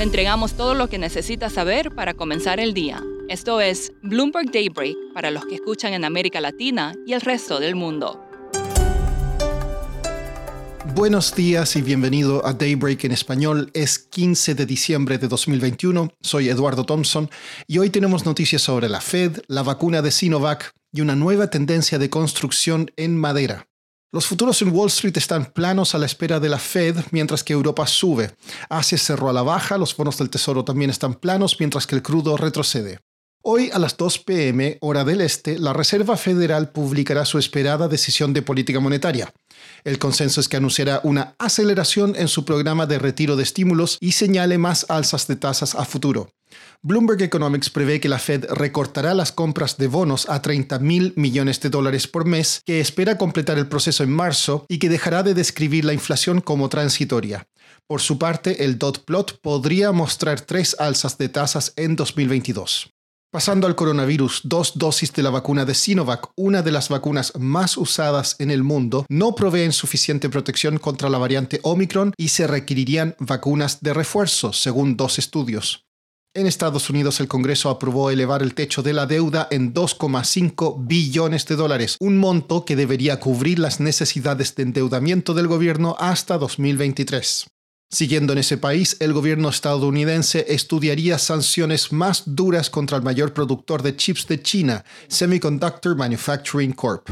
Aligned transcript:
Le 0.00 0.04
entregamos 0.04 0.54
todo 0.54 0.72
lo 0.72 0.88
que 0.88 0.96
necesita 0.96 1.50
saber 1.50 1.94
para 1.94 2.14
comenzar 2.14 2.58
el 2.58 2.72
día. 2.72 3.04
Esto 3.28 3.60
es 3.60 3.92
Bloomberg 4.02 4.50
Daybreak 4.50 4.96
para 5.12 5.30
los 5.30 5.44
que 5.44 5.56
escuchan 5.56 5.92
en 5.92 6.06
América 6.06 6.40
Latina 6.40 6.94
y 7.06 7.12
el 7.12 7.20
resto 7.20 7.60
del 7.60 7.74
mundo. 7.74 8.18
Buenos 10.94 11.34
días 11.34 11.76
y 11.76 11.82
bienvenido 11.82 12.46
a 12.46 12.54
Daybreak 12.54 13.04
en 13.04 13.12
español. 13.12 13.70
Es 13.74 13.98
15 13.98 14.54
de 14.54 14.64
diciembre 14.64 15.18
de 15.18 15.28
2021. 15.28 16.10
Soy 16.22 16.48
Eduardo 16.48 16.84
Thompson 16.86 17.28
y 17.66 17.76
hoy 17.76 17.90
tenemos 17.90 18.24
noticias 18.24 18.62
sobre 18.62 18.88
la 18.88 19.02
Fed, 19.02 19.42
la 19.48 19.62
vacuna 19.62 20.00
de 20.00 20.12
Sinovac 20.12 20.72
y 20.94 21.02
una 21.02 21.14
nueva 21.14 21.50
tendencia 21.50 21.98
de 21.98 22.08
construcción 22.08 22.90
en 22.96 23.18
madera. 23.18 23.69
Los 24.12 24.26
futuros 24.26 24.60
en 24.60 24.74
Wall 24.74 24.88
Street 24.88 25.16
están 25.16 25.52
planos 25.52 25.94
a 25.94 25.98
la 25.98 26.06
espera 26.06 26.40
de 26.40 26.48
la 26.48 26.58
Fed, 26.58 26.96
mientras 27.12 27.44
que 27.44 27.52
Europa 27.52 27.86
sube. 27.86 28.34
Asia 28.68 28.98
cerró 28.98 29.30
a 29.30 29.32
la 29.32 29.42
baja, 29.42 29.78
los 29.78 29.96
bonos 29.96 30.18
del 30.18 30.30
Tesoro 30.30 30.64
también 30.64 30.90
están 30.90 31.14
planos, 31.14 31.56
mientras 31.60 31.86
que 31.86 31.94
el 31.94 32.02
crudo 32.02 32.36
retrocede. 32.36 32.98
Hoy 33.42 33.70
a 33.72 33.78
las 33.78 33.96
2 33.96 34.18
pm, 34.18 34.78
hora 34.80 35.04
del 35.04 35.20
este, 35.20 35.60
la 35.60 35.72
Reserva 35.72 36.16
Federal 36.16 36.72
publicará 36.72 37.24
su 37.24 37.38
esperada 37.38 37.86
decisión 37.86 38.32
de 38.32 38.42
política 38.42 38.80
monetaria. 38.80 39.32
El 39.84 40.00
consenso 40.00 40.40
es 40.40 40.48
que 40.48 40.56
anunciará 40.56 41.00
una 41.04 41.36
aceleración 41.38 42.16
en 42.16 42.26
su 42.26 42.44
programa 42.44 42.86
de 42.86 42.98
retiro 42.98 43.36
de 43.36 43.44
estímulos 43.44 43.96
y 44.00 44.12
señale 44.12 44.58
más 44.58 44.86
alzas 44.88 45.28
de 45.28 45.36
tasas 45.36 45.76
a 45.76 45.84
futuro. 45.84 46.30
Bloomberg 46.82 47.22
Economics 47.22 47.70
prevé 47.70 48.00
que 48.00 48.08
la 48.08 48.18
Fed 48.18 48.46
recortará 48.50 49.14
las 49.14 49.32
compras 49.32 49.76
de 49.76 49.86
bonos 49.86 50.28
a 50.28 50.42
30 50.42 50.78
mil 50.78 51.12
millones 51.16 51.60
de 51.60 51.70
dólares 51.70 52.06
por 52.06 52.26
mes, 52.26 52.62
que 52.64 52.80
espera 52.80 53.18
completar 53.18 53.58
el 53.58 53.68
proceso 53.68 54.02
en 54.02 54.12
marzo 54.12 54.64
y 54.68 54.78
que 54.78 54.88
dejará 54.88 55.22
de 55.22 55.34
describir 55.34 55.84
la 55.84 55.92
inflación 55.92 56.40
como 56.40 56.68
transitoria. 56.68 57.46
Por 57.86 58.00
su 58.00 58.18
parte, 58.18 58.64
el 58.64 58.78
dot 58.78 59.04
plot 59.04 59.40
podría 59.40 59.92
mostrar 59.92 60.40
tres 60.40 60.76
alzas 60.78 61.18
de 61.18 61.28
tasas 61.28 61.72
en 61.76 61.96
2022. 61.96 62.90
Pasando 63.32 63.68
al 63.68 63.76
coronavirus, 63.76 64.40
dos 64.42 64.76
dosis 64.76 65.12
de 65.12 65.22
la 65.22 65.30
vacuna 65.30 65.64
de 65.64 65.74
Sinovac, 65.74 66.32
una 66.34 66.62
de 66.62 66.72
las 66.72 66.88
vacunas 66.88 67.32
más 67.38 67.76
usadas 67.76 68.34
en 68.40 68.50
el 68.50 68.64
mundo, 68.64 69.06
no 69.08 69.36
proveen 69.36 69.70
suficiente 69.70 70.28
protección 70.28 70.78
contra 70.78 71.08
la 71.08 71.18
variante 71.18 71.60
Omicron 71.62 72.12
y 72.16 72.28
se 72.28 72.48
requerirían 72.48 73.14
vacunas 73.20 73.82
de 73.82 73.94
refuerzo, 73.94 74.52
según 74.52 74.96
dos 74.96 75.20
estudios. 75.20 75.84
En 76.32 76.46
Estados 76.46 76.88
Unidos 76.90 77.18
el 77.18 77.26
Congreso 77.26 77.70
aprobó 77.70 78.08
elevar 78.08 78.40
el 78.44 78.54
techo 78.54 78.84
de 78.84 78.92
la 78.92 79.06
deuda 79.06 79.48
en 79.50 79.74
2,5 79.74 80.86
billones 80.86 81.44
de 81.46 81.56
dólares, 81.56 81.96
un 81.98 82.18
monto 82.18 82.64
que 82.64 82.76
debería 82.76 83.18
cubrir 83.18 83.58
las 83.58 83.80
necesidades 83.80 84.54
de 84.54 84.62
endeudamiento 84.62 85.34
del 85.34 85.48
gobierno 85.48 85.96
hasta 85.98 86.38
2023. 86.38 87.46
Siguiendo 87.90 88.32
en 88.32 88.38
ese 88.38 88.58
país, 88.58 88.96
el 89.00 89.12
gobierno 89.12 89.48
estadounidense 89.48 90.46
estudiaría 90.48 91.18
sanciones 91.18 91.90
más 91.90 92.22
duras 92.24 92.70
contra 92.70 92.96
el 92.96 93.02
mayor 93.02 93.34
productor 93.34 93.82
de 93.82 93.96
chips 93.96 94.28
de 94.28 94.40
China, 94.40 94.84
Semiconductor 95.08 95.96
Manufacturing 95.96 96.74
Corp. 96.74 97.10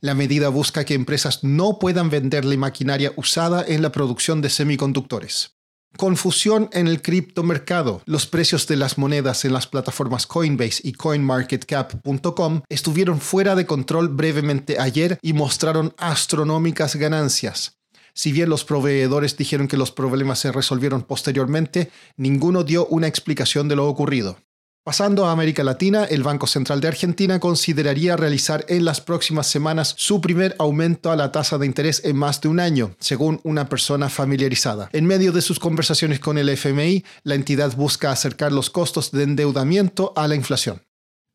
La 0.00 0.14
medida 0.14 0.48
busca 0.48 0.86
que 0.86 0.94
empresas 0.94 1.44
no 1.44 1.78
puedan 1.78 2.08
venderle 2.08 2.56
maquinaria 2.56 3.12
usada 3.16 3.62
en 3.68 3.82
la 3.82 3.92
producción 3.92 4.40
de 4.40 4.48
semiconductores. 4.48 5.53
Confusión 5.96 6.68
en 6.72 6.88
el 6.88 7.02
criptomercado. 7.02 8.02
Los 8.04 8.26
precios 8.26 8.66
de 8.66 8.76
las 8.76 8.98
monedas 8.98 9.44
en 9.44 9.52
las 9.52 9.68
plataformas 9.68 10.26
Coinbase 10.26 10.80
y 10.82 10.92
CoinMarketCap.com 10.92 12.62
estuvieron 12.68 13.20
fuera 13.20 13.54
de 13.54 13.64
control 13.64 14.08
brevemente 14.08 14.80
ayer 14.80 15.18
y 15.22 15.32
mostraron 15.34 15.94
astronómicas 15.96 16.96
ganancias. 16.96 17.78
Si 18.12 18.32
bien 18.32 18.48
los 18.48 18.64
proveedores 18.64 19.36
dijeron 19.36 19.68
que 19.68 19.76
los 19.76 19.90
problemas 19.92 20.40
se 20.40 20.52
resolvieron 20.52 21.02
posteriormente, 21.02 21.90
ninguno 22.16 22.64
dio 22.64 22.86
una 22.86 23.06
explicación 23.06 23.68
de 23.68 23.76
lo 23.76 23.86
ocurrido. 23.86 24.36
Pasando 24.84 25.24
a 25.24 25.32
América 25.32 25.64
Latina, 25.64 26.04
el 26.04 26.22
Banco 26.22 26.46
Central 26.46 26.82
de 26.82 26.88
Argentina 26.88 27.40
consideraría 27.40 28.18
realizar 28.18 28.66
en 28.68 28.84
las 28.84 29.00
próximas 29.00 29.46
semanas 29.46 29.94
su 29.96 30.20
primer 30.20 30.54
aumento 30.58 31.10
a 31.10 31.16
la 31.16 31.32
tasa 31.32 31.56
de 31.56 31.64
interés 31.64 32.02
en 32.04 32.16
más 32.16 32.42
de 32.42 32.48
un 32.48 32.60
año, 32.60 32.94
según 32.98 33.40
una 33.44 33.66
persona 33.70 34.10
familiarizada. 34.10 34.90
En 34.92 35.06
medio 35.06 35.32
de 35.32 35.40
sus 35.40 35.58
conversaciones 35.58 36.20
con 36.20 36.36
el 36.36 36.50
FMI, 36.50 37.02
la 37.22 37.34
entidad 37.34 37.74
busca 37.74 38.12
acercar 38.12 38.52
los 38.52 38.68
costos 38.68 39.10
de 39.10 39.22
endeudamiento 39.22 40.12
a 40.16 40.28
la 40.28 40.34
inflación. 40.34 40.82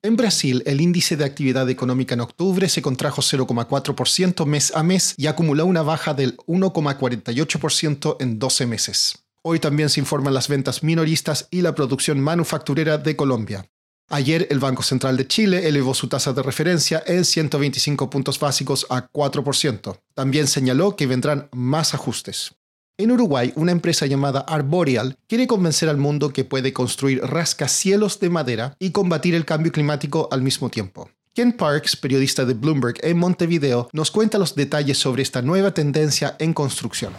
En 0.04 0.16
Brasil, 0.16 0.62
el 0.68 0.80
índice 0.80 1.18
de 1.18 1.26
actividad 1.26 1.68
económica 1.72 2.14
en 2.14 2.22
octubre 2.22 2.70
se 2.70 2.84
contrajo 2.84 3.24
0,4% 3.24 4.46
mes 4.46 4.72
a 4.76 4.84
mes 4.84 5.16
y 5.18 5.26
acumuló 5.26 5.66
una 5.66 5.82
baja 5.82 6.14
del 6.14 6.38
1,48% 6.46 8.18
en 8.20 8.38
12 8.38 8.68
meses. 8.68 9.29
Hoy 9.42 9.60
también 9.60 9.90
se 9.90 10.02
informan 10.02 10.34
las 10.34 10.50
ventas 10.50 10.84
minoristas 10.84 11.48
y 11.50 11.62
la 11.62 11.74
producción 11.74 12.20
manufacturera 12.20 12.98
de 12.98 13.16
Colombia. 13.16 13.66
Ayer 14.10 14.48
el 14.50 14.60
Banco 14.60 14.84
Central 14.84 15.16
de 15.16 15.28
Chile 15.28 15.68
elevó 15.68 15.94
su 15.94 16.08
tasa 16.10 16.34
de 16.34 16.44
referencia 16.44 17.02
en 17.06 17.24
125 17.24 18.10
puntos 18.10 18.40
básicos 18.40 18.86
a 18.90 19.08
4%. 19.10 20.00
También 20.14 20.48
señaló 20.48 20.96
que 20.96 21.08
vendrán 21.08 21.48
más 21.54 21.94
ajustes. 21.94 22.56
En 22.98 23.12
Uruguay, 23.12 23.54
una 23.56 23.72
empresa 23.72 24.08
llamada 24.08 24.42
Arboreal 24.42 25.16
quiere 25.26 25.48
convencer 25.48 25.88
al 25.88 25.98
mundo 25.98 26.34
que 26.34 26.44
puede 26.44 26.74
construir 26.74 27.22
rascacielos 27.22 28.20
de 28.20 28.30
madera 28.30 28.76
y 28.78 28.92
combatir 28.92 29.36
el 29.36 29.46
cambio 29.46 29.72
climático 29.72 30.28
al 30.32 30.42
mismo 30.42 30.70
tiempo. 30.70 31.10
Ken 31.34 31.54
Parks, 31.54 31.96
periodista 31.96 32.44
de 32.44 32.56
Bloomberg 32.56 32.96
en 33.04 33.18
Montevideo, 33.18 33.88
nos 33.94 34.12
cuenta 34.12 34.38
los 34.38 34.56
detalles 34.56 34.98
sobre 34.98 35.22
esta 35.22 35.42
nueva 35.42 35.74
tendencia 35.74 36.36
en 36.40 36.54
construcción. 36.54 37.14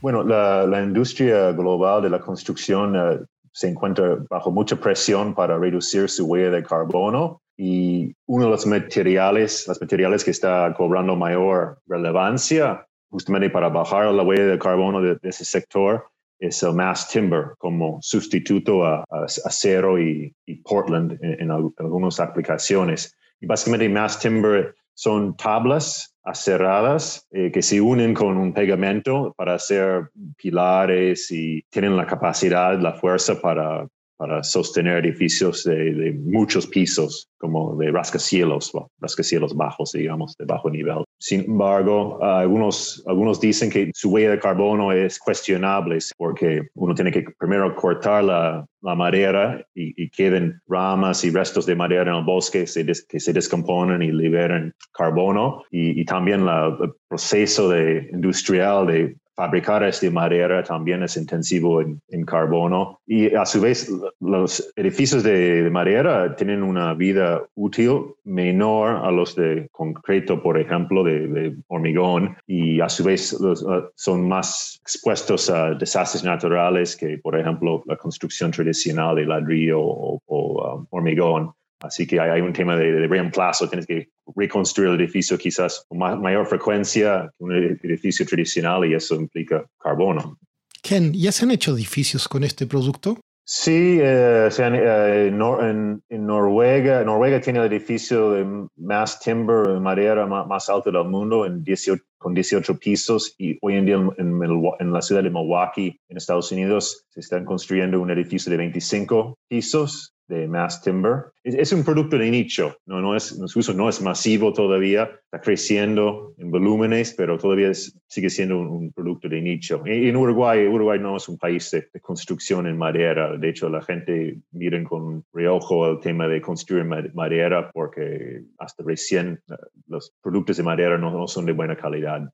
Bueno, 0.00 0.22
la, 0.22 0.82
industria 0.82 1.52
global 1.52 2.02
de 2.02 2.10
la 2.10 2.20
construcción 2.20 2.94
eh, 2.94 3.18
se 3.52 3.68
encuentra 3.68 4.18
bajo 4.30 4.52
mucha 4.52 4.76
presión 4.76 5.34
para 5.34 5.58
reducir 5.58 6.08
su 6.08 6.26
huella 6.26 6.50
de 6.50 6.62
carbono 6.62 7.40
y 7.56 8.14
uno 8.26 8.44
de 8.44 8.50
los 8.50 8.64
materiales, 8.66 9.66
los 9.66 9.80
materiales 9.80 10.24
que 10.24 10.30
está 10.30 10.72
cobrando 10.76 11.16
mayor 11.16 11.80
relevancia 11.88 12.86
justamente 13.10 13.50
para 13.50 13.68
bajar 13.68 14.12
la 14.12 14.22
huella 14.22 14.46
de 14.46 14.58
carbono 14.58 15.02
de, 15.02 15.18
ese 15.22 15.44
sector 15.44 16.04
es 16.38 16.62
el 16.62 16.74
mass 16.74 17.08
timber 17.08 17.54
como 17.58 17.98
sustituto 18.00 18.84
a, 18.84 19.04
acero 19.44 19.98
y, 19.98 20.32
Portland 20.64 21.18
en, 21.20 21.40
en, 21.40 21.50
algunas 21.50 22.20
aplicaciones. 22.20 23.12
Y 23.40 23.46
básicamente 23.46 23.88
mass 23.88 24.20
timber 24.20 24.76
son 24.94 25.36
tablas 25.36 26.14
acerradas 26.28 27.26
eh, 27.30 27.50
que 27.50 27.62
se 27.62 27.80
unen 27.80 28.14
con 28.14 28.36
un 28.36 28.52
pegamento 28.52 29.34
para 29.36 29.54
hacer 29.54 30.10
pilares 30.36 31.30
y 31.30 31.62
tienen 31.70 31.96
la 31.96 32.06
capacidad, 32.06 32.78
la 32.78 32.92
fuerza 32.92 33.40
para, 33.40 33.86
para 34.18 34.42
sostener 34.42 35.06
edificios 35.06 35.64
de, 35.64 36.12
muchos 36.24 36.66
pisos, 36.66 37.28
como 37.38 37.76
de 37.76 37.90
rascacielos, 37.92 38.72
rascacielos 39.00 39.54
bajos, 39.54 39.92
digamos, 39.92 40.36
de 40.36 40.44
bajo 40.44 40.68
nivel. 40.68 41.04
Sin 41.18 41.44
embargo, 41.44 42.22
algunos, 42.22 43.02
algunos 43.06 43.40
dicen 43.40 43.70
que 43.70 43.90
su 43.94 44.10
huella 44.10 44.32
de 44.32 44.40
carbono 44.40 44.92
es 44.92 45.18
cuestionable 45.18 45.98
porque 46.16 46.62
uno 46.74 46.94
tiene 46.94 47.12
que 47.12 47.24
primero 47.38 47.74
cortar 47.76 48.24
la, 48.24 48.66
la 48.82 48.94
madera 48.94 49.64
y, 49.74 50.10
queden 50.10 50.60
ramas 50.66 51.24
y 51.24 51.30
restos 51.30 51.64
de 51.66 51.76
madera 51.76 52.10
en 52.10 52.18
el 52.18 52.24
bosque 52.24 52.64
que 53.08 53.20
se 53.20 53.32
descomponen 53.32 54.02
y 54.02 54.10
liberan 54.10 54.74
carbono. 54.92 55.62
Y, 55.70 56.00
y 56.00 56.04
también 56.04 56.46
el 56.48 56.92
proceso 57.08 57.68
de, 57.68 58.08
industrial 58.12 58.86
de 58.88 59.16
fabricar 59.38 59.84
esta 59.84 60.10
madera 60.10 60.64
también 60.64 61.04
es 61.04 61.16
intensivo 61.16 61.80
en, 61.80 62.24
carbono 62.26 62.98
y 63.06 63.32
a 63.36 63.46
su 63.46 63.60
vez 63.60 63.88
los 64.18 64.72
edificios 64.74 65.22
de, 65.22 65.70
madera 65.70 66.34
tienen 66.34 66.64
una 66.64 66.92
vida 66.94 67.44
útil 67.54 68.16
menor 68.24 68.96
a 69.06 69.12
los 69.12 69.36
de 69.36 69.68
concreto, 69.70 70.42
por 70.42 70.58
ejemplo, 70.58 71.04
de, 71.04 71.54
hormigón 71.68 72.36
y 72.48 72.80
a 72.80 72.88
su 72.88 73.04
vez 73.04 73.32
uh, 73.34 73.88
son 73.94 74.26
más 74.26 74.80
expuestos 74.82 75.48
a 75.50 75.70
desastres 75.74 76.24
naturales 76.24 76.96
que, 76.96 77.18
por 77.18 77.38
ejemplo, 77.38 77.84
la 77.86 77.96
construcción 77.96 78.50
tradicional 78.50 79.14
de 79.14 79.24
ladrillo 79.24 79.80
o, 79.80 80.20
um, 80.26 80.86
hormigón. 80.90 81.52
Así 81.80 82.08
que 82.08 82.18
hay, 82.18 82.40
un 82.40 82.52
tema 82.52 82.74
de, 82.74 83.06
reemplazo, 83.06 83.68
tienes 83.68 83.86
que 83.86 84.08
reconstruir 84.36 84.90
el 84.90 85.00
edificio 85.00 85.38
quizás 85.38 85.84
con 85.88 85.98
mayor 85.98 86.46
frecuencia 86.46 87.30
que 87.38 87.44
un 87.44 87.52
edificio 87.54 88.26
tradicional 88.26 88.84
y 88.84 88.94
eso 88.94 89.14
implica 89.14 89.64
carbono. 89.78 90.38
Ken, 90.82 91.12
¿ya 91.12 91.32
se 91.32 91.44
han 91.44 91.50
hecho 91.50 91.74
edificios 91.74 92.28
con 92.28 92.44
este 92.44 92.66
producto? 92.66 93.18
Sí, 93.50 93.98
eh, 93.98 94.50
eh, 94.58 95.28
en, 95.28 96.26
Noruega, 96.26 97.02
Noruega 97.02 97.40
tiene 97.40 97.60
el 97.60 97.72
edificio 97.72 98.32
de 98.32 98.68
más 98.76 99.20
timber, 99.20 99.66
de 99.68 99.80
madera 99.80 100.26
más, 100.26 100.68
alto 100.68 100.92
del 100.92 101.04
mundo, 101.04 101.46
en 101.46 101.64
18, 101.64 102.02
con 102.18 102.34
18 102.34 102.78
pisos, 102.78 103.34
y 103.38 103.56
hoy 103.62 103.76
en 103.76 103.86
día 103.86 103.94
en, 103.94 104.42
en, 104.78 104.92
la 104.92 105.00
ciudad 105.00 105.22
de 105.22 105.30
Milwaukee, 105.30 105.98
en 106.10 106.16
Estados 106.18 106.52
Unidos, 106.52 107.06
se 107.08 107.20
están 107.20 107.46
construyendo 107.46 107.98
un 108.02 108.10
edificio 108.10 108.50
de 108.50 108.58
25 108.58 109.38
pisos 109.48 110.12
de 110.28 110.46
mass 110.46 110.82
timber. 110.82 111.32
Es, 111.42 111.72
un 111.72 111.82
producto 111.82 112.18
de 112.18 112.30
nicho, 112.30 112.76
no, 112.86 113.00
no 113.00 113.16
es, 113.16 113.24
su 113.46 113.58
uso 113.58 113.72
no 113.72 113.88
es 113.88 114.02
masivo 114.02 114.52
todavía, 114.52 115.10
está 115.24 115.40
creciendo 115.40 116.34
en 116.36 116.50
volúmenes, 116.50 117.14
pero 117.14 117.38
todavía 117.38 117.72
sigue 117.72 118.28
siendo 118.28 118.58
un, 118.58 118.92
producto 118.92 119.28
de 119.28 119.40
nicho. 119.40 119.82
Y 119.86 120.08
en 120.08 120.16
Uruguay, 120.16 120.66
Uruguay 120.66 120.98
no 121.00 121.16
es 121.16 121.28
un 121.28 121.38
país 121.38 121.70
de, 121.70 121.88
construcción 122.00 122.66
en 122.66 122.76
madera, 122.76 123.36
de 123.36 123.48
hecho 123.48 123.68
la 123.68 123.82
gente 123.82 124.38
mira 124.52 124.82
con 124.84 125.24
reojo 125.32 125.90
el 125.90 126.00
tema 126.00 126.28
de 126.28 126.40
construir 126.40 126.84
madera 126.84 127.70
porque 127.72 128.42
hasta 128.58 128.84
recién 128.84 129.40
eh, 129.50 129.54
los 129.86 130.14
productos 130.22 130.58
de 130.58 130.62
madera 130.62 130.98
no 130.98 131.26
son 131.26 131.46
de 131.46 131.52
buena 131.52 131.76
calidad. 131.76 132.30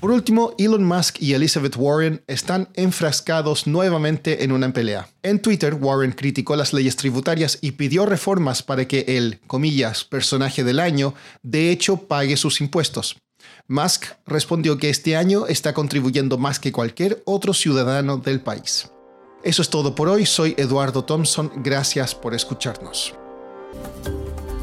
Por 0.00 0.12
último, 0.12 0.54
Elon 0.58 0.84
Musk 0.84 1.20
y 1.20 1.34
Elizabeth 1.34 1.74
Warren 1.76 2.22
están 2.28 2.68
enfrascados 2.74 3.66
nuevamente 3.66 4.44
en 4.44 4.52
una 4.52 4.72
pelea. 4.72 5.08
En 5.24 5.42
Twitter, 5.42 5.74
Warren 5.74 6.12
criticó 6.12 6.54
las 6.54 6.72
leyes 6.72 6.94
tributarias 6.94 7.58
y 7.62 7.72
pidió 7.72 8.06
reformas 8.06 8.62
para 8.62 8.86
que 8.86 9.04
el, 9.08 9.40
comillas, 9.48 10.04
personaje 10.04 10.62
del 10.62 10.78
año, 10.78 11.14
de 11.42 11.72
hecho, 11.72 11.96
pague 11.96 12.36
sus 12.36 12.60
impuestos. 12.60 13.16
Musk 13.66 14.04
respondió 14.24 14.78
que 14.78 14.88
este 14.88 15.16
año 15.16 15.46
está 15.46 15.74
contribuyendo 15.74 16.38
más 16.38 16.60
que 16.60 16.70
cualquier 16.70 17.20
otro 17.26 17.52
ciudadano 17.52 18.18
del 18.18 18.40
país. 18.40 18.90
Eso 19.42 19.62
es 19.62 19.68
todo 19.68 19.96
por 19.96 20.08
hoy, 20.08 20.26
soy 20.26 20.54
Eduardo 20.58 21.04
Thompson, 21.04 21.50
gracias 21.56 22.14
por 22.14 22.34
escucharnos. 22.34 23.14